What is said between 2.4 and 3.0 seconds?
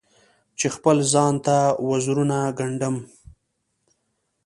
ګنډم